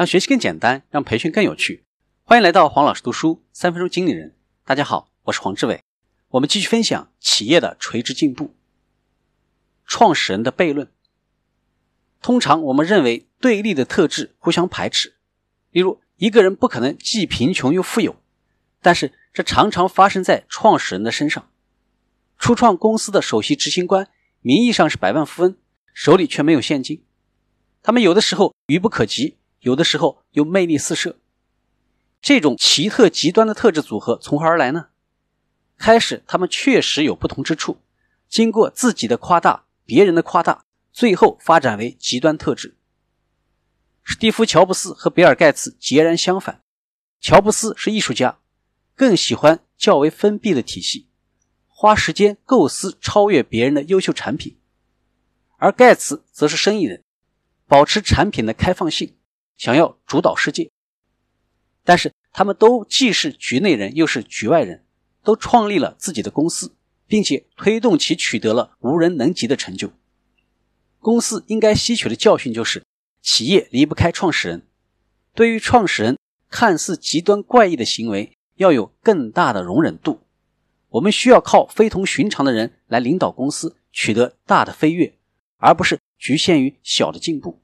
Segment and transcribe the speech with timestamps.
[0.00, 1.84] 让学习更简单，让培训更有趣。
[2.24, 4.34] 欢迎来到黄老师读书三分钟经理人。
[4.64, 5.82] 大家好，我是黄志伟。
[6.28, 8.56] 我们继续分享企业的垂直进步。
[9.84, 10.90] 创始人的悖论。
[12.22, 15.16] 通常我们认为对立的特质互相排斥。
[15.70, 18.16] 例如，一个人不可能既贫穷又富有，
[18.80, 21.50] 但是这常常发生在创始人的身上。
[22.38, 24.08] 初创公司的首席执行官
[24.40, 25.58] 名义上是百万富翁，
[25.92, 27.04] 手里却没有现金。
[27.82, 29.36] 他们有的时候愚不可及。
[29.60, 31.18] 有的时候又魅力四射，
[32.22, 34.88] 这种奇特极端的特质组合从何而来呢？
[35.76, 37.78] 开始他们确实有不同之处，
[38.28, 42.76] 经过自己的夸大、别人的夸大，最后发展为极端特质。
[44.02, 46.62] 史蒂夫·乔布斯和比尔·盖茨截然相反，
[47.20, 48.38] 乔布斯是艺术家，
[48.94, 51.06] 更喜欢较为封闭的体系，
[51.68, 54.58] 花时间构思超越别人的优秀产品，
[55.58, 57.04] 而盖茨则是生意人，
[57.66, 59.16] 保持产品的开放性。
[59.60, 60.70] 想要主导世界，
[61.84, 64.86] 但是他们都既是局内人又是局外人，
[65.22, 66.74] 都创立了自己的公司，
[67.06, 69.92] 并且推动其取得了无人能及的成就。
[70.98, 72.82] 公司应该吸取的教训就是：
[73.20, 74.66] 企业离不开创始人。
[75.34, 76.16] 对于创始人
[76.48, 80.22] 看似极端怪异的行为，要有更大的容忍度。
[80.88, 85.18] 我们需要靠非同寻常的人来领导公司，取得大的飞跃，
[85.58, 87.59] 而不是局限于小的进步。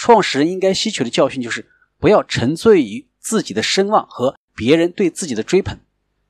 [0.00, 1.68] 创始人应该吸取的教训就是，
[1.98, 5.80] 不要沉醉于自己的声望和别人对自己的追捧，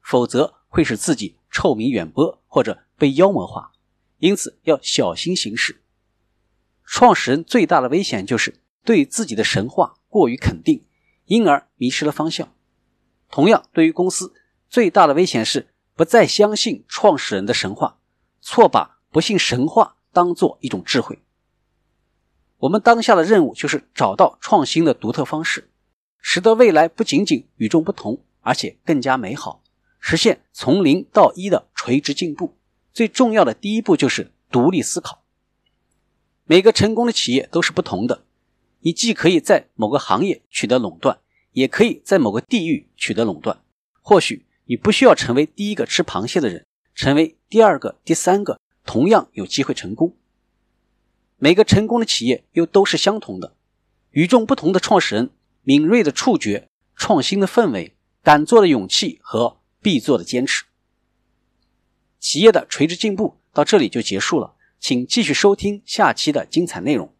[0.00, 3.72] 否则会使自己臭名远播或者被妖魔化。
[4.16, 5.82] 因此要小心行事。
[6.82, 10.86] 创始人最大的危险就是对自己的神话过于肯定，
[11.26, 12.48] 因而迷失了方向。
[13.30, 14.32] 同样，对于公司
[14.70, 17.98] 最大的危险是不再相信创始人的神话，
[18.40, 21.18] 错把不信神话当做一种智慧。
[22.58, 25.70] 我们当下的任务就是找到创新的独特方式，
[26.20, 29.62] 使得未来不仅仅与众不同，而且更加美好，
[30.00, 32.56] 实现从零到一的垂直进步。
[32.92, 35.22] 最重要的第一步就是独立思考。
[36.46, 38.24] 每个成功的企业都是不同的，
[38.80, 41.18] 你既可以在某个行业取得垄断，
[41.52, 43.62] 也可以在某个地域取得垄断。
[44.00, 50.16] 或许你不需要成为第一个吃螃蟹的人，成为第二个、第三个，同样有机会成功。
[51.40, 53.54] 每个成功的企业又都是相同的，
[54.10, 55.30] 与众不同的创始人、
[55.62, 60.64] 敏锐的触觉、创新的氛围、敢做的勇气和必做的坚持。
[62.18, 67.14] 企业的垂直进步到这里就结束了，请继续收听下期的精彩内容。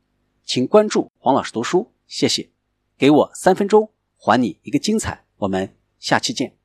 [0.44, 2.50] 请关注黄老师读书，谢谢。
[2.96, 5.24] 给我三分钟，还你一个精彩。
[5.36, 6.57] 我们下期见。